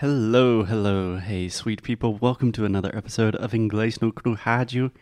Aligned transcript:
Hello, 0.00 0.62
hello, 0.62 1.16
hey, 1.16 1.48
sweet 1.48 1.82
people. 1.82 2.14
Welcome 2.14 2.52
to 2.52 2.64
another 2.64 2.94
episode 2.94 3.34
of 3.34 3.50
Inglês 3.50 4.00
no 4.00 4.12
Rádio. 4.12 4.92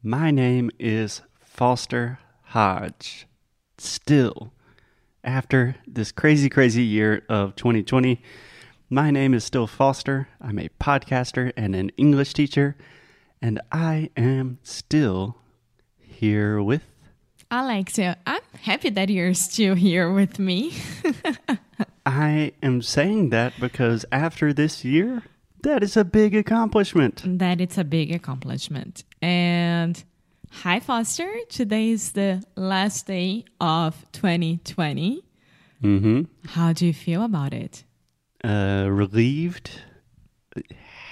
My 0.00 0.30
name 0.30 0.70
is 0.78 1.22
Foster 1.40 2.20
Hodge. 2.44 3.26
Still, 3.78 4.52
after 5.24 5.74
this 5.88 6.12
crazy, 6.12 6.48
crazy 6.48 6.84
year 6.84 7.24
of 7.28 7.56
2020, 7.56 8.22
my 8.88 9.10
name 9.10 9.34
is 9.34 9.42
still 9.42 9.66
Foster. 9.66 10.28
I'm 10.40 10.60
a 10.60 10.68
podcaster 10.80 11.52
and 11.56 11.74
an 11.74 11.90
English 11.96 12.32
teacher, 12.32 12.76
and 13.42 13.60
I 13.72 14.10
am 14.16 14.60
still 14.62 15.38
here 15.98 16.62
with. 16.62 16.84
Alexia, 17.50 18.18
I'm 18.24 18.42
happy 18.62 18.90
that 18.90 19.10
you're 19.10 19.34
still 19.34 19.74
here 19.74 20.12
with 20.12 20.38
me. 20.38 20.74
I 22.18 22.50
am 22.64 22.82
saying 22.82 23.30
that 23.30 23.52
because 23.60 24.04
after 24.10 24.52
this 24.52 24.84
year, 24.84 25.22
that 25.62 25.84
is 25.84 25.96
a 25.96 26.04
big 26.04 26.34
accomplishment. 26.34 27.22
that 27.38 27.60
it's 27.60 27.78
a 27.78 27.84
big 27.84 28.12
accomplishment. 28.12 29.04
And 29.22 30.02
hi, 30.50 30.80
Foster. 30.80 31.30
Today 31.48 31.90
is 31.90 32.12
the 32.12 32.42
last 32.56 33.06
day 33.06 33.44
of 33.60 34.04
2020. 34.10 35.22
Mm-hmm. 35.80 36.22
How 36.48 36.72
do 36.72 36.86
you 36.86 36.92
feel 36.92 37.22
about 37.22 37.54
it? 37.54 37.84
Uh, 38.42 38.88
relieved, 38.90 39.80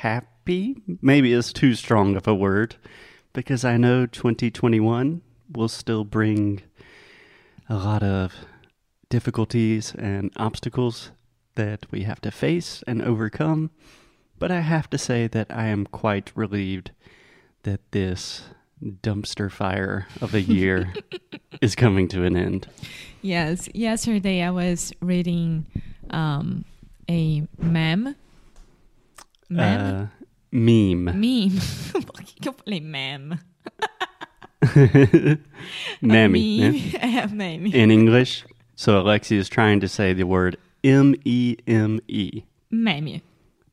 happy. 0.00 0.82
Maybe 1.00 1.32
is 1.32 1.52
too 1.52 1.76
strong 1.76 2.16
of 2.16 2.26
a 2.26 2.34
word 2.34 2.74
because 3.32 3.64
I 3.64 3.76
know 3.76 4.06
2021 4.06 5.22
will 5.52 5.68
still 5.68 6.02
bring 6.04 6.62
a 7.68 7.76
lot 7.76 8.02
of 8.02 8.34
difficulties 9.08 9.94
and 9.98 10.30
obstacles 10.36 11.10
that 11.54 11.86
we 11.90 12.02
have 12.02 12.20
to 12.20 12.30
face 12.30 12.82
and 12.86 13.02
overcome. 13.02 13.70
But 14.38 14.50
I 14.50 14.60
have 14.60 14.90
to 14.90 14.98
say 14.98 15.26
that 15.28 15.46
I 15.50 15.66
am 15.66 15.86
quite 15.86 16.32
relieved 16.34 16.90
that 17.62 17.80
this 17.92 18.42
dumpster 18.82 19.50
fire 19.50 20.06
of 20.20 20.34
a 20.34 20.40
year 20.40 20.92
is 21.62 21.74
coming 21.74 22.08
to 22.08 22.24
an 22.24 22.36
end. 22.36 22.68
Yes, 23.22 23.68
yesterday 23.74 24.42
I 24.42 24.50
was 24.50 24.92
reading 25.00 25.66
um, 26.10 26.64
a 27.08 27.46
meme. 27.58 28.14
Meme? 29.48 29.80
Uh, 29.80 30.06
meme. 30.52 31.18
meme. 31.18 31.60
Por 31.92 32.22
que, 32.22 32.40
que 32.40 32.48
eu 32.48 32.52
falei 32.52 32.80
meme? 32.80 33.38
Mammy. 36.02 36.60
Meme. 36.60 36.74
yeah? 36.74 37.26
Meme. 37.26 37.66
In 37.74 37.90
English. 37.90 38.44
So 38.76 39.02
Alexi 39.02 39.36
is 39.36 39.48
trying 39.48 39.80
to 39.80 39.88
say 39.88 40.12
the 40.12 40.24
word 40.24 40.56
M 40.84 41.14
E 41.24 41.56
M 41.66 41.98
E. 42.08 42.42
Meme. 42.70 43.22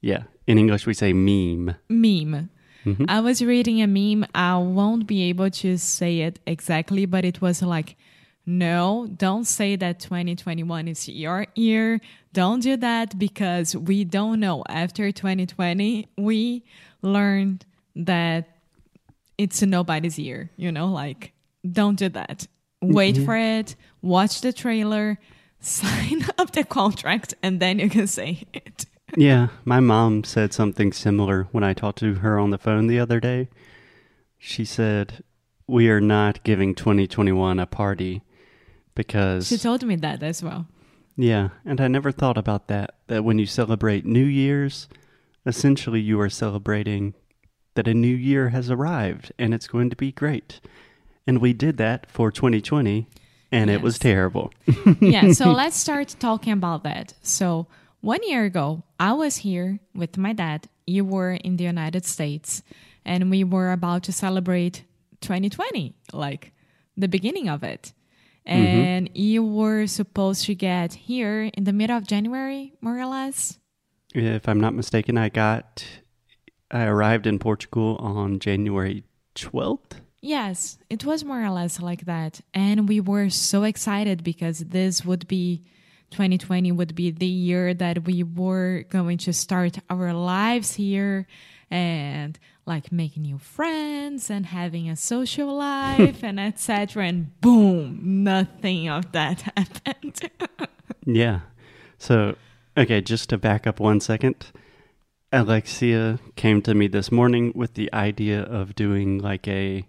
Yeah. 0.01 0.23
In 0.47 0.57
English, 0.57 0.85
we 0.85 0.93
say 0.93 1.13
meme. 1.13 1.75
meme. 1.89 2.49
Mhm. 2.85 3.05
I 3.07 3.19
was 3.21 3.41
reading 3.41 3.81
a 3.81 3.87
meme. 3.87 4.25
I 4.35 4.57
won't 4.57 5.07
be 5.07 5.23
able 5.23 5.49
to 5.51 5.77
say 5.77 6.19
it 6.21 6.39
exactly, 6.45 7.05
but 7.05 7.23
it 7.23 7.41
was 7.41 7.61
like, 7.61 7.95
no, 8.45 9.07
don't 9.15 9.45
say 9.45 9.77
that 9.77 9.99
2021 10.01 10.89
is 10.89 11.07
your 11.07 11.47
year. 11.55 12.01
Don't 12.33 12.61
do 12.61 12.75
that 12.77 13.17
because 13.17 13.73
we 13.75 14.03
don't 14.03 14.39
know. 14.41 14.63
After 14.67 15.11
2020, 15.13 16.07
we 16.17 16.63
learned 17.01 17.65
that 17.95 18.49
it's 19.37 19.61
nobody's 19.61 20.19
year, 20.19 20.49
you 20.57 20.71
know, 20.71 20.87
like, 20.87 21.31
don't 21.69 21.97
do 21.97 22.09
that. 22.09 22.47
Wait 22.81 23.17
for 23.17 23.37
it, 23.37 23.77
watch 24.03 24.41
the 24.41 24.53
trailer, 24.53 25.17
sign 25.59 26.25
up 26.37 26.51
the 26.51 26.63
contract, 26.63 27.33
and 27.41 27.59
then 27.59 27.79
you 27.79 27.89
can 27.89 28.05
say 28.05 28.43
it. 28.53 28.85
Yeah. 29.17 29.47
My 29.65 29.79
mom 29.79 30.23
said 30.23 30.53
something 30.53 30.91
similar 30.91 31.47
when 31.51 31.63
I 31.63 31.73
talked 31.73 31.99
to 31.99 32.15
her 32.15 32.39
on 32.39 32.49
the 32.51 32.57
phone 32.57 32.87
the 32.87 32.99
other 32.99 33.19
day. 33.19 33.49
She 34.37 34.65
said, 34.65 35.23
We 35.67 35.89
are 35.89 36.01
not 36.01 36.43
giving 36.43 36.75
2021 36.75 37.59
a 37.59 37.65
party 37.65 38.21
because. 38.95 39.47
She 39.47 39.57
told 39.57 39.83
me 39.83 39.95
that 39.97 40.21
as 40.21 40.43
well. 40.43 40.67
Yeah, 41.15 41.49
and 41.63 41.79
I 41.79 41.87
never 41.87 42.11
thought 42.11 42.37
about 42.37 42.67
that. 42.67 42.95
That 43.07 43.23
when 43.23 43.37
you 43.37 43.45
celebrate 43.45 44.05
New 44.05 44.25
Year's, 44.25 44.87
essentially 45.45 46.01
you 46.01 46.19
are 46.19 46.29
celebrating 46.29 47.13
that 47.75 47.87
a 47.87 47.93
new 47.93 48.15
year 48.15 48.49
has 48.49 48.69
arrived 48.69 49.31
and 49.37 49.53
it's 49.53 49.67
going 49.67 49.89
to 49.89 49.95
be 49.95 50.11
great. 50.11 50.59
And 51.25 51.39
we 51.39 51.53
did 51.53 51.77
that 51.77 52.09
for 52.09 52.31
2020, 52.31 53.07
and 53.53 53.69
it 53.69 53.81
was 53.81 53.99
terrible. 53.99 54.51
yeah, 54.99 55.31
so 55.31 55.51
let's 55.61 55.77
start 55.77 56.15
talking 56.19 56.53
about 56.53 56.83
that. 56.83 57.13
So, 57.21 57.67
one 58.01 58.19
year 58.23 58.43
ago, 58.45 58.83
I 58.99 59.13
was 59.13 59.37
here 59.37 59.79
with 59.93 60.17
my 60.17 60.33
dad. 60.33 60.67
You 60.87 61.05
were 61.05 61.33
in 61.33 61.57
the 61.57 61.63
United 61.63 62.03
States, 62.05 62.63
and 63.05 63.29
we 63.29 63.43
were 63.43 63.71
about 63.71 64.03
to 64.03 64.11
celebrate 64.11 64.83
2020, 65.21 65.93
like 66.11 66.51
the 66.97 67.07
beginning 67.07 67.47
of 67.47 67.63
it. 67.63 67.93
Mm-hmm. 68.47 68.65
And 68.65 69.09
you 69.13 69.43
were 69.43 69.87
supposed 69.87 70.45
to 70.45 70.55
get 70.55 70.93
here 70.93 71.43
in 71.53 71.63
the 71.63 71.71
middle 71.71 71.95
of 71.95 72.07
January, 72.07 72.73
more 72.81 72.99
or 72.99 73.05
less. 73.05 73.59
if 74.13 74.49
I'm 74.49 74.59
not 74.59 74.73
mistaken, 74.73 75.17
I 75.17 75.29
got. 75.29 75.85
I 76.71 76.85
arrived 76.85 77.27
in 77.27 77.37
Portugal 77.37 77.97
on 77.97 78.39
January 78.39 79.03
12th. 79.35 80.01
Yes, 80.25 80.77
it 80.89 81.03
was 81.03 81.25
more 81.25 81.43
or 81.43 81.49
less 81.49 81.81
like 81.81 82.05
that. 82.05 82.39
And 82.53 82.87
we 82.87 83.01
were 83.01 83.29
so 83.29 83.63
excited 83.63 84.23
because 84.23 84.59
this 84.59 85.03
would 85.03 85.27
be 85.27 85.63
2020 86.11 86.71
would 86.71 86.95
be 86.95 87.11
the 87.11 87.25
year 87.27 87.73
that 87.73 88.05
we 88.05 88.23
were 88.23 88.85
going 88.89 89.17
to 89.17 89.33
start 89.33 89.79
our 89.89 90.13
lives 90.13 90.75
here 90.75 91.27
and 91.69 92.39
like 92.65 92.89
making 92.89 93.23
new 93.23 93.37
friends 93.37 94.29
and 94.29 94.45
having 94.45 94.89
a 94.89 94.95
social 94.95 95.53
life 95.57 96.23
and 96.23 96.39
etc. 96.39 97.05
And 97.05 97.41
boom, 97.41 98.23
nothing 98.23 98.87
of 98.87 99.11
that 99.11 99.41
happened. 99.57 100.21
Yeah. 101.05 101.41
So, 101.97 102.37
okay, 102.77 103.01
just 103.01 103.27
to 103.27 103.37
back 103.37 103.67
up 103.67 103.81
one 103.81 103.99
second, 103.99 104.45
Alexia 105.33 106.17
came 106.37 106.61
to 106.61 106.73
me 106.73 106.87
this 106.87 107.11
morning 107.11 107.51
with 107.53 107.73
the 107.73 107.91
idea 107.91 108.41
of 108.43 108.73
doing 108.73 109.19
like 109.19 109.45
a 109.49 109.85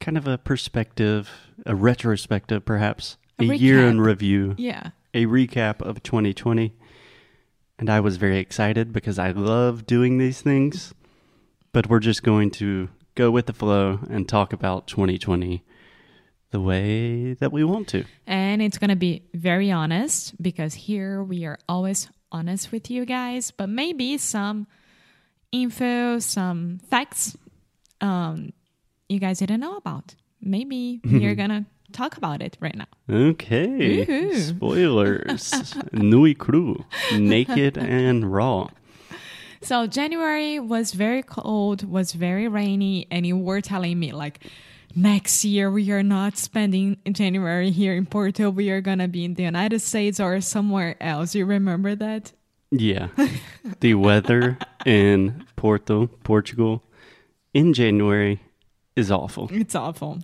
kind 0.00 0.16
of 0.18 0.26
a 0.26 0.38
perspective, 0.38 1.30
a 1.66 1.74
retrospective 1.74 2.64
perhaps, 2.64 3.16
A 3.38 3.50
a, 3.50 3.54
year 3.54 3.86
in 3.86 4.00
review, 4.00 4.54
yeah. 4.58 4.90
a 5.14 5.26
recap 5.26 5.80
of 5.82 6.02
2020. 6.02 6.74
And 7.78 7.88
I 7.88 8.00
was 8.00 8.16
very 8.16 8.38
excited 8.38 8.92
because 8.92 9.18
I 9.18 9.30
love 9.30 9.86
doing 9.86 10.18
these 10.18 10.42
things, 10.42 10.92
but 11.72 11.88
we're 11.88 12.00
just 12.00 12.22
going 12.22 12.50
to 12.52 12.88
go 13.14 13.30
with 13.30 13.46
the 13.46 13.52
flow 13.52 14.00
and 14.10 14.28
talk 14.28 14.52
about 14.52 14.86
2020 14.86 15.64
the 16.50 16.60
way 16.60 17.34
that 17.34 17.52
we 17.52 17.64
want 17.64 17.88
to. 17.88 18.04
And 18.26 18.60
it's 18.60 18.78
going 18.78 18.90
to 18.90 18.96
be 18.96 19.22
very 19.34 19.70
honest 19.70 20.40
because 20.42 20.74
here 20.74 21.22
we 21.22 21.44
are 21.44 21.58
always 21.68 22.08
honest 22.32 22.72
with 22.72 22.90
you 22.90 23.04
guys, 23.04 23.50
but 23.50 23.68
maybe 23.68 24.18
some 24.18 24.66
info, 25.52 26.18
some 26.18 26.80
facts 26.90 27.36
um, 28.00 28.52
you 29.10 29.18
guys 29.18 29.38
didn't 29.38 29.60
know 29.60 29.76
about. 29.76 30.14
Maybe 30.40 31.00
we're 31.04 31.34
going 31.34 31.50
to 31.50 31.64
talk 31.92 32.16
about 32.16 32.40
it 32.40 32.56
right 32.60 32.76
now. 32.76 32.86
Okay. 33.10 34.34
Spoilers. 34.40 35.74
Nui 35.92 36.34
cru. 36.34 36.84
Naked 37.12 37.76
and 37.76 38.32
raw. 38.32 38.68
So 39.62 39.86
January 39.86 40.58
was 40.58 40.92
very 40.92 41.22
cold, 41.22 41.84
was 41.84 42.12
very 42.12 42.48
rainy, 42.48 43.06
and 43.10 43.26
you 43.26 43.36
were 43.36 43.60
telling 43.60 43.98
me 43.98 44.12
like 44.12 44.44
next 44.94 45.44
year 45.44 45.70
we 45.70 45.90
are 45.90 46.02
not 46.02 46.38
spending 46.38 46.96
January 47.12 47.70
here 47.70 47.94
in 47.94 48.06
Porto. 48.06 48.48
We 48.48 48.70
are 48.70 48.80
gonna 48.80 49.08
be 49.08 49.24
in 49.24 49.34
the 49.34 49.42
United 49.42 49.80
States 49.80 50.18
or 50.18 50.40
somewhere 50.40 50.96
else. 51.02 51.34
You 51.34 51.44
remember 51.44 51.94
that? 51.94 52.32
Yeah. 52.70 53.08
the 53.80 53.94
weather 53.94 54.56
in 54.86 55.44
Porto, 55.56 56.06
Portugal 56.24 56.82
in 57.52 57.74
January 57.74 58.40
is 59.00 59.10
awful. 59.10 59.48
It's 59.52 59.74
awful. 59.74 60.20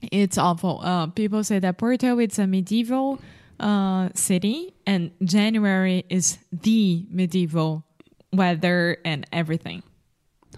It's 0.00 0.38
awful. 0.38 0.80
Uh, 0.82 1.08
people 1.08 1.44
say 1.44 1.58
that 1.58 1.76
Porto 1.78 2.18
it's 2.18 2.38
a 2.38 2.46
medieval 2.46 3.20
uh, 3.60 4.08
city, 4.14 4.74
and 4.86 5.10
January 5.22 6.04
is 6.08 6.38
the 6.52 7.06
medieval 7.10 7.84
weather 8.32 8.98
and 9.04 9.26
everything. 9.32 9.82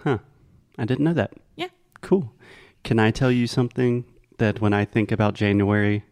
Huh. 0.03 0.19
I 0.77 0.85
didn't 0.85 1.05
know 1.05 1.13
that. 1.13 1.33
Yeah. 1.55 1.69
Cool. 2.01 2.31
Can 2.83 2.99
I 2.99 3.11
tell 3.11 3.31
you 3.31 3.47
something 3.47 4.05
that 4.37 4.61
when 4.61 4.73
I 4.73 4.85
think 4.85 5.11
about 5.11 5.33
January, 5.33 6.03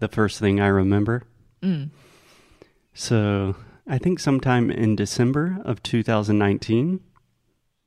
the 0.00 0.08
first 0.08 0.40
thing 0.40 0.60
I 0.60 0.68
remember? 0.68 1.24
Mm. 1.62 1.90
So 2.94 3.56
I 3.86 3.98
think 3.98 4.18
sometime 4.20 4.70
in 4.70 4.96
December 4.96 5.58
of 5.64 5.82
2019, 5.82 7.00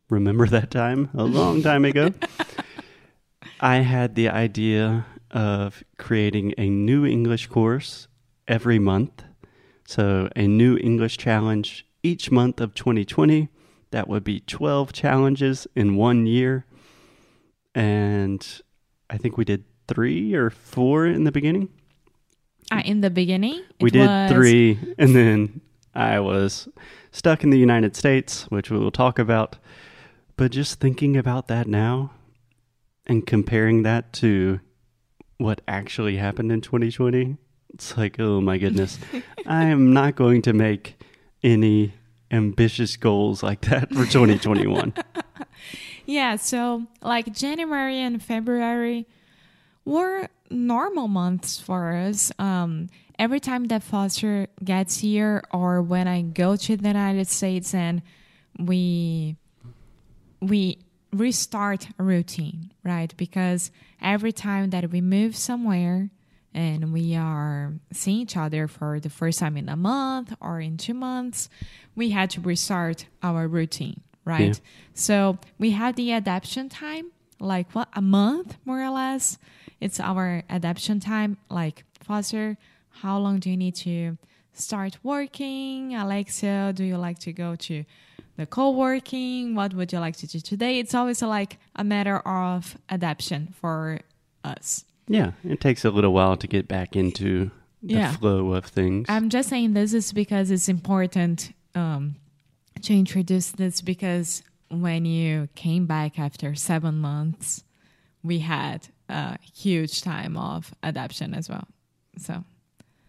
remember 0.10 0.48
that 0.48 0.72
time? 0.72 1.10
A 1.14 1.24
long 1.24 1.62
time 1.62 1.86
ago. 1.86 2.14
I 3.62 3.78
had 3.78 4.16
the 4.16 4.28
idea 4.28 5.06
of 5.30 5.84
creating 6.00 6.56
a 6.58 6.68
new 6.68 7.06
English 7.06 7.46
course 7.46 8.08
every 8.48 8.80
month. 8.80 9.24
So 9.86 10.30
a 10.36 10.48
new 10.48 10.78
English 10.78 11.18
challenge 11.18 11.86
each 12.02 12.32
month 12.32 12.60
of 12.60 12.74
2020. 12.74 13.50
That 13.92 14.08
would 14.08 14.24
be 14.24 14.40
12 14.40 14.94
challenges 14.94 15.68
in 15.76 15.96
one 15.96 16.26
year. 16.26 16.66
And 17.76 18.46
I 19.12 19.18
think 19.18 19.38
we 19.38 19.46
did 19.46 19.66
three 19.88 20.34
or 20.34 20.50
four 20.50 21.06
in 21.06 21.26
the 21.26 21.32
beginning. 21.32 21.70
Uh, 22.72 22.82
in 22.84 23.02
the 23.02 23.10
beginning, 23.12 23.62
we 23.80 23.92
did 23.92 24.08
was- 24.08 24.32
three, 24.32 24.80
and 24.98 25.14
then 25.14 25.62
I 25.94 26.20
was 26.20 26.70
stuck 27.12 27.44
in 27.44 27.50
the 27.50 27.60
United 27.60 27.96
States, 27.96 28.44
which 28.50 28.72
we 28.72 28.80
will 28.80 28.92
talk 28.92 29.20
about. 29.20 29.58
But 30.38 30.52
just 30.52 30.80
thinking 30.80 31.18
about 31.18 31.48
that 31.48 31.68
now 31.68 32.12
and 33.12 33.28
comparing 33.28 33.84
that 33.84 34.14
to 34.14 34.62
what 35.38 35.60
actually 35.68 36.16
happened 36.16 36.50
in 36.50 36.62
2020, 36.62 37.36
it's 37.74 37.98
like, 37.98 38.18
oh 38.20 38.40
my 38.40 38.58
goodness, 38.58 39.00
I 39.46 39.66
am 39.66 39.92
not 39.92 40.16
going 40.16 40.42
to 40.44 40.54
make 40.54 40.96
any 41.44 41.94
ambitious 42.32 42.96
goals 42.96 43.44
like 43.44 43.62
that 43.62 43.90
for 43.90 44.06
2021. 44.06 44.94
Yeah, 46.08 46.38
so 46.38 46.88
like 47.04 47.32
January 47.32 48.00
and 48.00 48.22
February 48.22 49.08
were 49.86 50.28
normal 50.50 51.08
months 51.08 51.60
for 51.60 51.94
us. 51.94 52.32
Um, 52.40 52.90
every 53.20 53.40
time 53.40 53.66
that 53.66 53.84
Foster 53.84 54.48
gets 54.64 54.98
here, 54.98 55.44
or 55.54 55.82
when 55.82 56.08
I 56.08 56.24
go 56.24 56.56
to 56.56 56.76
the 56.76 56.88
United 56.88 57.28
States, 57.28 57.74
and 57.74 58.02
we 58.58 59.38
we 60.42 60.80
restart 61.14 61.90
a 62.00 62.04
routine, 62.04 62.72
right? 62.84 63.14
Because 63.18 63.72
every 64.02 64.32
time 64.32 64.70
that 64.70 64.90
we 64.92 65.02
move 65.02 65.36
somewhere 65.36 66.10
and 66.54 66.92
we 66.92 67.16
are 67.16 67.74
seeing 67.92 68.20
each 68.22 68.38
other 68.38 68.68
for 68.68 69.00
the 69.00 69.10
first 69.10 69.40
time 69.40 69.58
in 69.58 69.70
a 69.70 69.76
month 69.76 70.34
or 70.42 70.60
in 70.60 70.78
two 70.78 70.94
months, 70.94 71.50
we 71.96 72.12
had 72.12 72.30
to 72.32 72.42
restart 72.42 73.06
our 73.24 73.48
routine, 73.48 74.02
right? 74.26 74.56
Yeah. 74.56 74.70
So 74.94 75.38
we 75.58 75.72
had 75.72 75.96
the 75.96 76.12
adaptation 76.12 76.70
time, 76.70 77.12
like 77.40 77.72
what 77.74 77.90
a 77.94 78.02
month 78.02 78.58
more 78.66 78.82
or 78.82 78.90
less. 78.90 79.38
It's 79.80 80.00
our 80.00 80.44
adaptation 80.50 81.00
time. 81.00 81.38
Like 81.50 81.84
Foster, 82.02 82.58
how 83.02 83.18
long 83.18 83.40
do 83.40 83.50
you 83.50 83.58
need 83.58 83.76
to 83.76 84.18
start 84.54 84.98
working? 85.04 85.96
Alexia, 85.96 86.72
do 86.76 86.84
you 86.84 86.98
like 86.98 87.20
to 87.20 87.34
go 87.34 87.56
to 87.56 87.84
the 88.38 88.46
co-working? 88.46 89.56
What 89.56 89.74
would 89.74 89.92
you 89.92 90.00
like 90.00 90.16
to 90.18 90.28
do 90.28 90.40
today? 90.40 90.80
It's 90.80 90.94
always 90.94 91.22
like 91.22 91.58
a 91.76 91.84
matter 91.84 92.20
of 92.20 92.78
adaptation 92.90 93.54
for 93.60 94.00
us. 94.44 94.86
Yeah, 95.08 95.32
it 95.44 95.60
takes 95.62 95.84
a 95.86 95.90
little 95.92 96.14
while 96.14 96.38
to 96.38 96.48
get 96.48 96.68
back 96.68 96.96
into 96.96 97.52
the 97.84 97.96
Yeah. 97.96 98.12
flow 98.14 98.54
of 98.54 98.66
things. 98.66 99.08
I'm 99.10 99.30
just 99.30 99.50
saying 99.50 99.74
this 99.74 99.94
is 99.94 100.14
because 100.14 100.52
it's 100.52 100.70
important 100.70 101.54
um, 101.76 102.16
to 102.84 102.94
introduce 102.94 103.52
this 103.52 103.82
because 103.82 104.44
when 104.70 105.06
you 105.06 105.50
came 105.56 105.86
back 105.86 106.18
after 106.18 106.56
seven 106.56 107.00
months, 107.00 107.64
we 108.24 108.40
had 108.40 108.88
a 109.10 109.38
huge 109.54 110.02
time 110.02 110.38
of 110.38 110.74
adaptation 110.84 111.34
as 111.34 111.50
well. 111.50 111.68
So, 112.18 112.44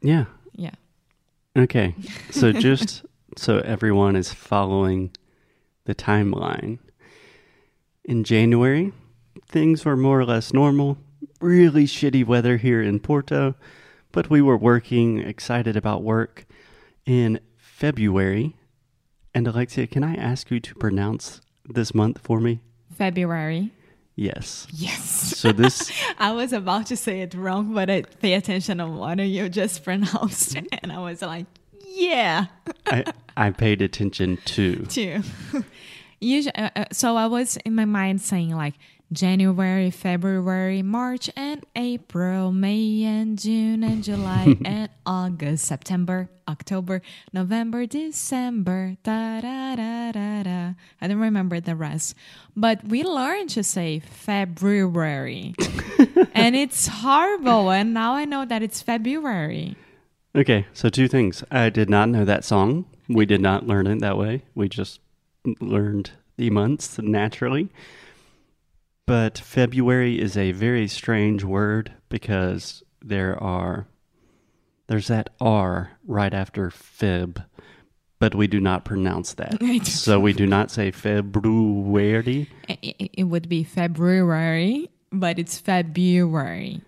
yeah. 0.00 0.24
yeah. 0.56 0.74
Okay. 1.56 1.94
So 2.30 2.52
just 2.68 3.04
so 3.36 3.58
everyone 3.58 4.16
is 4.16 4.32
following 4.32 5.10
the 5.84 5.94
timeline. 5.94 6.78
In 8.04 8.24
January, 8.24 8.92
things 9.46 9.84
were 9.84 9.96
more 9.96 10.20
or 10.20 10.24
less 10.24 10.52
normal. 10.52 10.98
Really 11.40 11.84
shitty 11.84 12.26
weather 12.26 12.56
here 12.56 12.82
in 12.82 13.00
Porto, 13.00 13.54
but 14.10 14.30
we 14.30 14.42
were 14.42 14.56
working, 14.56 15.18
excited 15.20 15.76
about 15.76 16.02
work. 16.02 16.46
In 17.04 17.40
February, 17.56 18.54
and 19.34 19.48
Alexia, 19.48 19.86
can 19.86 20.04
I 20.04 20.14
ask 20.14 20.50
you 20.50 20.60
to 20.60 20.74
pronounce 20.74 21.40
this 21.68 21.94
month 21.94 22.20
for 22.22 22.40
me? 22.40 22.60
February. 22.96 23.72
Yes. 24.14 24.66
Yes. 24.72 25.38
So 25.38 25.52
this 25.52 25.90
I 26.18 26.32
was 26.32 26.52
about 26.52 26.86
to 26.86 26.96
say 26.96 27.22
it 27.22 27.34
wrong, 27.34 27.72
but 27.72 27.88
I 27.88 28.02
pay 28.02 28.34
attention 28.34 28.78
on 28.80 28.96
what 28.96 29.18
you 29.18 29.48
just 29.48 29.82
pronounced. 29.84 30.56
And 30.82 30.92
I 30.92 30.98
was 30.98 31.22
like, 31.22 31.46
yeah. 32.02 32.46
I, 32.86 33.04
I 33.36 33.50
paid 33.50 33.82
attention 33.82 34.38
to. 34.44 34.84
too. 34.86 35.22
Usually, 36.20 36.54
uh, 36.54 36.70
uh, 36.76 36.84
so 36.92 37.16
I 37.16 37.26
was 37.26 37.56
in 37.64 37.74
my 37.74 37.84
mind 37.84 38.20
saying 38.20 38.54
like 38.54 38.74
January, 39.12 39.90
February, 39.90 40.82
March, 40.82 41.28
and 41.36 41.64
April, 41.76 42.50
May, 42.50 43.02
and 43.04 43.38
June, 43.38 43.82
and 43.82 44.02
July, 44.02 44.56
and 44.64 44.88
August, 45.04 45.66
September, 45.66 46.30
October, 46.48 47.02
November, 47.32 47.86
December. 47.86 48.96
Da 49.02 49.40
da 49.40 49.76
da 49.76 50.12
da 50.12 50.42
da. 50.44 50.72
I 51.00 51.06
don't 51.08 51.18
remember 51.18 51.60
the 51.60 51.76
rest, 51.76 52.14
but 52.56 52.84
we 52.84 53.02
learned 53.02 53.50
to 53.50 53.62
say 53.62 53.98
February, 53.98 55.54
and 56.34 56.56
it's 56.56 56.86
horrible. 56.86 57.70
And 57.70 57.92
now 57.92 58.14
I 58.14 58.24
know 58.24 58.44
that 58.44 58.62
it's 58.62 58.80
February. 58.80 59.76
Okay, 60.34 60.66
so 60.72 60.88
two 60.88 61.08
things. 61.08 61.44
I 61.50 61.68
did 61.68 61.90
not 61.90 62.08
know 62.08 62.24
that 62.24 62.44
song. 62.44 62.86
We 63.08 63.26
did 63.26 63.40
not 63.40 63.66
learn 63.66 63.86
it 63.86 64.00
that 64.00 64.16
way. 64.16 64.42
We 64.54 64.68
just 64.68 65.00
learned 65.60 66.12
the 66.36 66.50
months 66.50 66.98
naturally. 66.98 67.68
But 69.06 69.38
February 69.38 70.20
is 70.20 70.36
a 70.36 70.52
very 70.52 70.88
strange 70.88 71.44
word 71.44 71.92
because 72.08 72.82
there 73.02 73.40
are 73.42 73.86
there's 74.86 75.08
that 75.08 75.30
R 75.40 75.92
right 76.06 76.32
after 76.32 76.70
Feb, 76.70 77.44
but 78.18 78.34
we 78.34 78.46
do 78.46 78.60
not 78.60 78.84
pronounce 78.84 79.34
that. 79.34 79.58
So 79.84 80.18
we 80.20 80.32
do 80.32 80.46
not 80.46 80.70
say 80.70 80.90
February, 80.90 82.48
It 82.68 83.24
would 83.24 83.48
be 83.48 83.64
February, 83.64 84.88
but 85.10 85.38
it's 85.38 85.58
February. 85.58 86.80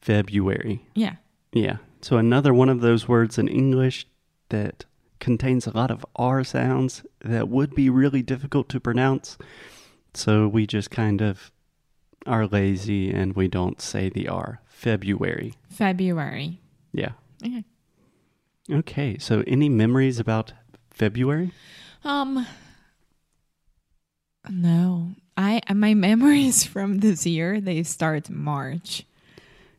February. 0.00 0.84
Yeah. 0.94 1.16
Yeah. 1.52 1.76
So 2.02 2.16
another 2.18 2.52
one 2.52 2.68
of 2.68 2.80
those 2.80 3.08
words 3.08 3.38
in 3.38 3.48
English 3.48 4.06
that 4.48 4.84
contains 5.20 5.66
a 5.66 5.76
lot 5.76 5.90
of 5.90 6.04
R 6.16 6.42
sounds 6.42 7.04
that 7.20 7.48
would 7.48 7.74
be 7.74 7.88
really 7.88 8.22
difficult 8.22 8.68
to 8.70 8.80
pronounce. 8.80 9.38
So 10.14 10.48
we 10.48 10.66
just 10.66 10.90
kind 10.90 11.22
of 11.22 11.52
are 12.26 12.46
lazy 12.46 13.10
and 13.10 13.34
we 13.34 13.48
don't 13.48 13.80
say 13.80 14.08
the 14.08 14.28
R. 14.28 14.60
February. 14.68 15.54
February. 15.70 16.60
Yeah. 16.92 17.12
Okay. 17.44 17.64
Okay. 18.70 19.18
So 19.18 19.44
any 19.46 19.68
memories 19.68 20.18
about 20.18 20.52
February? 20.90 21.52
Um. 22.04 22.46
No, 24.50 25.12
I 25.36 25.60
my 25.72 25.94
memories 25.94 26.64
from 26.72 26.98
this 26.98 27.24
year 27.26 27.60
they 27.60 27.82
start 27.84 28.28
March, 28.28 29.06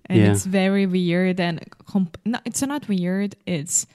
and 0.07 0.19
Yeah. 0.19 0.31
it's 0.31 0.45
very 0.45 0.85
weird 0.85 1.39
and 1.39 1.59
comp- 1.85 2.17
no, 2.25 2.39
it's 2.45 2.61
not 2.61 2.87
weird. 2.87 3.35
It's 3.45 3.87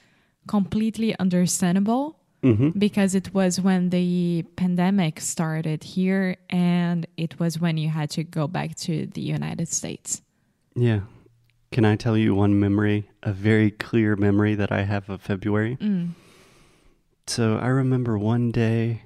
completely 0.47 1.17
understandable 1.19 2.15
Mm-hmm. 2.41 2.79
because 2.79 3.15
it 3.15 3.33
was 3.33 3.59
when 3.59 3.89
the 3.89 4.45
pandemic 4.55 5.19
started 5.19 5.83
here, 5.83 6.37
and 6.49 7.05
it 7.17 7.37
was 7.37 7.59
when 7.59 7.75
you 7.77 7.89
had 7.89 8.09
to 8.11 8.23
go 8.23 8.47
back 8.47 8.75
to 8.77 9.07
the 9.07 9.19
United 9.19 9.67
States. 9.67 10.21
Yeah. 10.73 11.01
Can 11.73 11.83
I 11.83 11.97
tell 11.97 12.15
you 12.15 12.33
one 12.33 12.57
memory, 12.57 13.09
a 13.23 13.33
very 13.33 13.69
clear 13.71 14.15
memory 14.15 14.55
that 14.55 14.71
I 14.71 14.83
have 14.83 15.09
of 15.09 15.21
February? 15.21 15.75
Mm. 15.81 16.11
So 17.27 17.57
I 17.57 17.67
remember 17.67 18.17
one 18.17 18.51
day, 18.51 19.03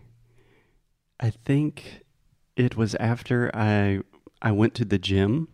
I 1.20 1.32
think 1.32 2.04
it 2.56 2.78
was 2.78 2.94
after 3.00 3.50
I 3.56 4.02
I 4.44 4.52
went 4.52 4.76
to 4.76 4.86
the 4.86 5.00
gym. 5.00 5.48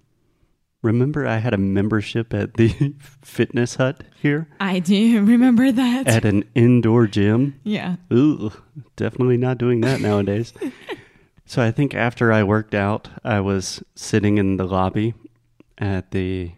Remember 0.82 1.28
I 1.28 1.38
had 1.40 1.54
a 1.54 1.58
membership 1.58 2.34
at 2.34 2.54
the 2.54 2.94
fitness 3.22 3.76
hut 3.76 4.04
here 4.22 4.48
I 4.62 4.80
do 4.80 5.22
remember 5.26 5.72
that. 5.72 6.08
at 6.08 6.24
an 6.26 6.44
indoor 6.56 7.06
gym. 7.08 7.60
yeah. 7.64 7.98
Ooh, 8.14 8.52
definitely 8.96 9.38
not 9.38 9.58
doing 9.58 9.82
that 9.82 10.00
nowadays. 10.02 10.54
so 11.46 11.62
I 11.62 11.72
think 11.72 11.94
after 11.94 12.32
I 12.32 12.44
worked 12.44 12.74
out, 12.74 13.10
I 13.24 13.40
was 13.42 13.84
sitting 13.96 14.38
in 14.38 14.56
the 14.58 14.66
lobby 14.66 15.14
at 15.78 16.12
the 16.12 16.52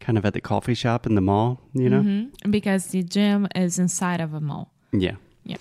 kind 0.00 0.16
of 0.18 0.24
at 0.24 0.32
the 0.34 0.40
coffee 0.40 0.74
shop 0.74 1.06
in 1.06 1.14
the 1.14 1.20
mall, 1.20 1.60
you 1.74 1.88
know? 1.90 2.02
Mhm. 2.02 2.50
Because 2.50 2.86
the 2.88 3.02
gym 3.02 3.46
is 3.54 3.78
inside 3.78 4.20
of 4.20 4.34
a 4.34 4.40
mall. 4.40 4.72
Yeah. 4.92 5.16
Yeah. 5.44 5.58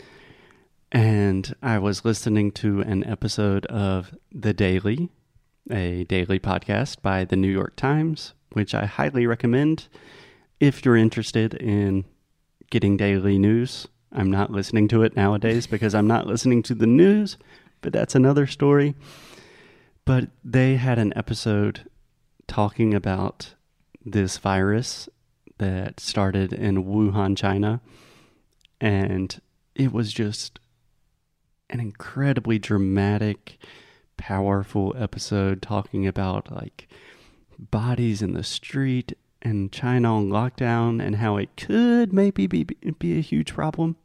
And 0.92 1.54
I 1.62 1.78
was 1.78 2.04
listening 2.04 2.52
to 2.54 2.82
an 2.82 3.04
episode 3.04 3.66
of 3.68 4.16
The 4.32 4.54
Daily, 4.54 5.10
a 5.70 6.04
daily 6.06 6.40
podcast 6.40 7.02
by 7.02 7.26
the 7.26 7.36
New 7.36 7.52
York 7.52 7.76
Times, 7.76 8.34
which 8.54 8.74
I 8.74 8.86
highly 8.86 9.26
recommend 9.28 9.88
if 10.60 10.84
you're 10.84 10.98
interested 10.98 11.54
in 11.54 12.06
getting 12.70 12.98
daily 12.98 13.38
news. 13.38 13.88
I'm 14.12 14.32
not 14.32 14.52
listening 14.52 14.88
to 14.90 15.04
it 15.04 15.16
nowadays 15.16 15.68
because 15.74 15.94
I'm 15.94 16.08
not 16.08 16.28
listening 16.28 16.64
to 16.64 16.76
the 16.76 16.88
news, 16.88 17.38
but 17.82 17.94
that's 17.94 18.16
another 18.16 18.48
story. 18.48 18.96
But 20.06 20.30
they 20.44 20.76
had 20.76 20.98
an 20.98 21.14
episode 21.16 21.90
talking 22.48 22.94
about 22.94 23.54
this 24.04 24.38
virus 24.38 25.08
that 25.60 26.00
started 26.00 26.54
in 26.54 26.86
Wuhan, 26.86 27.38
China, 27.38 27.82
and 28.82 29.40
it 29.76 29.92
was 29.92 30.12
just 30.12 30.60
an 31.70 31.80
incredibly 31.80 32.58
dramatic, 32.58 33.58
powerful 34.20 34.94
episode 34.98 35.62
talking 35.62 36.06
about 36.06 36.52
like 36.52 36.88
bodies 37.58 38.22
in 38.22 38.34
the 38.34 38.44
street 38.44 39.18
and 39.42 39.72
China 39.72 40.18
on 40.18 40.30
lockdown 40.30 41.02
and 41.02 41.16
how 41.16 41.38
it 41.38 41.50
could 41.56 42.12
maybe 42.14 42.46
be 42.46 42.66
be 43.00 43.18
a 43.18 43.22
huge 43.22 43.54
problem. 43.54 43.96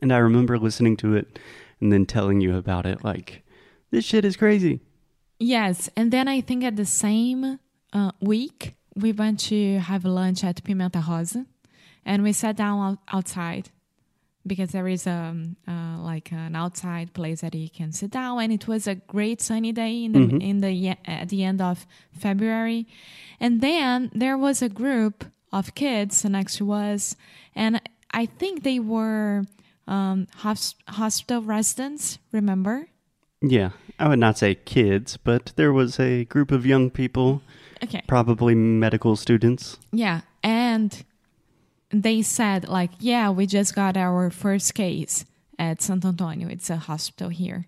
And 0.00 0.12
I 0.12 0.18
remember 0.18 0.58
listening 0.58 0.96
to 0.98 1.14
it 1.14 1.38
and 1.80 1.90
then 1.90 2.04
telling 2.06 2.40
you 2.40 2.56
about 2.56 2.86
it 2.86 3.02
like 3.02 3.42
this 3.90 4.04
shit 4.04 4.24
is 4.24 4.36
crazy. 4.36 4.80
Yes, 5.38 5.88
and 5.96 6.12
then 6.12 6.28
I 6.28 6.40
think 6.40 6.62
at 6.62 6.76
the 6.76 6.86
same 6.86 7.58
uh, 7.92 8.12
week 8.20 8.74
we 8.94 9.12
went 9.12 9.40
to 9.40 9.78
have 9.78 10.04
lunch 10.04 10.44
at 10.44 10.62
Pimenta 10.62 11.02
Rosa, 11.08 11.46
and 12.04 12.22
we 12.22 12.32
sat 12.32 12.56
down 12.56 12.78
out- 12.80 12.98
outside 13.12 13.70
because 14.46 14.70
there 14.72 14.88
is 14.88 15.06
a 15.06 15.34
uh, 15.68 15.98
like 15.98 16.32
an 16.32 16.54
outside 16.56 17.12
place 17.14 17.40
that 17.42 17.54
you 17.54 17.68
can 17.70 17.92
sit 17.92 18.10
down, 18.10 18.40
and 18.42 18.52
it 18.52 18.66
was 18.66 18.86
a 18.86 18.94
great 18.96 19.40
sunny 19.40 19.72
day 19.72 20.04
in 20.04 20.12
the 20.12 20.18
Mhm. 20.18 20.42
in 20.42 20.60
the 20.60 20.96
at 21.06 21.28
the 21.28 21.44
end 21.44 21.60
of 21.60 21.86
February, 22.12 22.86
and 23.40 23.60
then 23.60 24.10
there 24.14 24.36
was 24.38 24.62
a 24.62 24.68
group 24.68 25.24
of 25.52 25.74
kids 25.74 26.24
next 26.24 26.56
to 26.56 26.72
us, 26.72 27.14
and 27.54 27.80
I 28.10 28.26
think 28.26 28.62
they 28.62 28.78
were 28.80 29.44
um, 29.88 30.26
hos- 30.36 30.76
hospital 30.88 31.42
residents. 31.42 32.18
Remember? 32.32 32.88
Yeah, 33.42 33.70
I 33.98 34.08
would 34.08 34.20
not 34.20 34.38
say 34.38 34.54
kids, 34.54 35.16
but 35.16 35.52
there 35.56 35.72
was 35.72 35.98
a 35.98 36.24
group 36.26 36.52
of 36.52 36.64
young 36.64 36.88
people, 36.90 37.42
Okay. 37.82 38.02
probably 38.06 38.54
medical 38.54 39.16
students. 39.16 39.78
Yeah, 39.92 40.20
and 40.44 41.04
they 41.92 42.22
said 42.22 42.68
like, 42.68 42.90
yeah, 42.98 43.30
we 43.30 43.46
just 43.46 43.74
got 43.74 43.96
our 43.96 44.30
first 44.30 44.74
case 44.74 45.24
at 45.58 45.82
Santo 45.82 46.08
Antonio. 46.08 46.48
It's 46.48 46.70
a 46.70 46.76
hospital 46.76 47.28
here. 47.28 47.66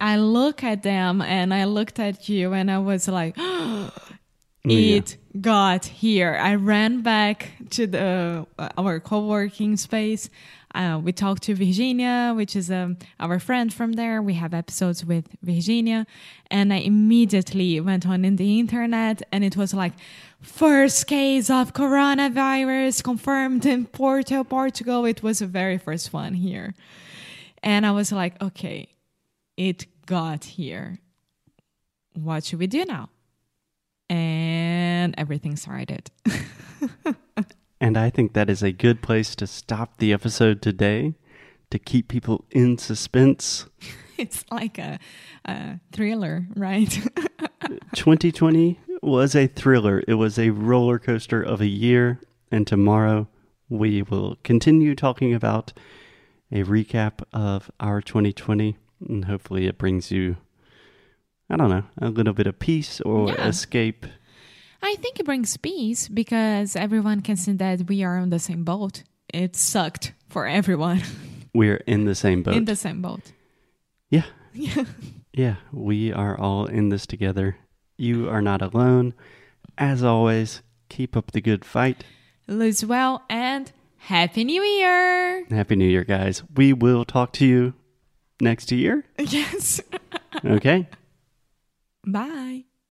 I 0.00 0.16
look 0.16 0.62
at 0.62 0.82
them 0.82 1.20
and 1.22 1.52
I 1.52 1.64
looked 1.64 1.98
at 1.98 2.28
you 2.28 2.52
and 2.52 2.70
I 2.70 2.78
was 2.78 3.08
like, 3.08 3.36
it 4.64 5.16
got 5.40 5.86
here. 5.86 6.38
I 6.40 6.54
ran 6.54 7.02
back 7.02 7.52
to 7.70 7.86
the 7.86 8.46
uh, 8.58 8.68
our 8.76 9.00
co-working 9.00 9.76
space. 9.76 10.30
Uh, 10.74 11.00
we 11.02 11.12
talked 11.12 11.42
to 11.44 11.54
Virginia, 11.54 12.32
which 12.36 12.54
is 12.54 12.70
um, 12.70 12.98
our 13.18 13.38
friend 13.38 13.72
from 13.72 13.94
there. 13.94 14.20
We 14.20 14.34
have 14.34 14.52
episodes 14.54 15.04
with 15.04 15.26
Virginia, 15.42 16.06
and 16.50 16.72
I 16.72 16.76
immediately 16.76 17.80
went 17.80 18.06
on 18.06 18.24
in 18.24 18.36
the 18.36 18.58
internet, 18.58 19.22
and 19.32 19.44
it 19.44 19.56
was 19.56 19.72
like 19.72 19.94
first 20.40 21.06
case 21.06 21.50
of 21.50 21.72
coronavirus 21.72 23.02
confirmed 23.02 23.64
in 23.66 23.86
Porto, 23.86 24.44
Portugal. 24.44 25.04
It 25.04 25.22
was 25.22 25.38
the 25.38 25.46
very 25.46 25.78
first 25.78 26.12
one 26.12 26.34
here, 26.34 26.74
and 27.62 27.86
I 27.86 27.92
was 27.92 28.12
like, 28.12 28.40
okay, 28.42 28.88
it 29.56 29.86
got 30.06 30.44
here. 30.44 30.98
What 32.14 32.44
should 32.44 32.58
we 32.58 32.66
do 32.66 32.84
now? 32.84 33.10
and 34.10 35.14
everything 35.18 35.56
started. 35.56 36.10
And 37.80 37.96
I 37.96 38.10
think 38.10 38.32
that 38.32 38.50
is 38.50 38.62
a 38.62 38.72
good 38.72 39.02
place 39.02 39.34
to 39.36 39.46
stop 39.46 39.98
the 39.98 40.12
episode 40.12 40.60
today 40.62 41.14
to 41.70 41.78
keep 41.78 42.08
people 42.08 42.44
in 42.50 42.76
suspense. 42.78 43.66
it's 44.18 44.44
like 44.50 44.78
a, 44.78 44.98
a 45.44 45.78
thriller, 45.92 46.46
right? 46.56 46.90
2020 47.94 48.80
was 49.02 49.34
a 49.36 49.46
thriller. 49.46 50.02
It 50.08 50.14
was 50.14 50.38
a 50.38 50.50
roller 50.50 50.98
coaster 50.98 51.42
of 51.42 51.60
a 51.60 51.66
year. 51.66 52.20
And 52.50 52.66
tomorrow 52.66 53.28
we 53.68 54.02
will 54.02 54.36
continue 54.42 54.94
talking 54.94 55.34
about 55.34 55.72
a 56.50 56.64
recap 56.64 57.22
of 57.32 57.70
our 57.78 58.00
2020. 58.00 58.76
And 59.08 59.26
hopefully 59.26 59.66
it 59.66 59.78
brings 59.78 60.10
you, 60.10 60.36
I 61.48 61.56
don't 61.56 61.70
know, 61.70 61.84
a 61.98 62.08
little 62.08 62.32
bit 62.32 62.46
of 62.48 62.58
peace 62.58 63.00
or 63.02 63.28
Yeah. 63.28 63.46
escape. 63.46 64.06
I 64.82 64.94
think 64.96 65.18
it 65.18 65.26
brings 65.26 65.56
peace 65.56 66.08
because 66.08 66.76
everyone 66.76 67.20
can 67.20 67.36
see 67.36 67.52
that 67.52 67.88
we 67.88 68.02
are 68.04 68.18
on 68.18 68.30
the 68.30 68.38
same 68.38 68.64
boat. 68.64 69.02
It 69.32 69.56
sucked 69.56 70.12
for 70.28 70.46
everyone 70.46 71.02
We're 71.54 71.82
in 71.86 72.04
the 72.04 72.14
same 72.14 72.42
boat. 72.42 72.54
in 72.54 72.64
the 72.64 72.76
same 72.76 73.02
boat. 73.02 73.32
yeah. 74.10 74.24
Yeah. 74.54 74.84
Yeah, 75.32 75.56
we 75.72 76.12
are 76.12 76.36
all 76.36 76.66
in 76.66 76.88
this 76.88 77.06
together. 77.06 77.58
You 77.96 78.28
are 78.28 78.42
not 78.42 78.60
alone. 78.62 79.14
As 79.76 80.02
always, 80.02 80.62
keep 80.88 81.16
up 81.16 81.30
the 81.30 81.40
good 81.40 81.64
fight. 81.64 82.02
Lose 82.48 82.84
well 82.84 83.22
and 83.28 83.70
Happy 83.98 84.42
New 84.42 84.62
Year! 84.62 85.44
Happy 85.50 85.76
New 85.76 85.86
Year, 85.86 86.02
guys. 86.04 86.42
We 86.56 86.72
will 86.72 87.04
talk 87.04 87.32
to 87.34 87.46
you 87.46 87.74
next 88.40 88.72
year. 88.72 89.04
Yes. 89.18 89.80
Okay. 90.44 90.88
Bye. 92.06 92.64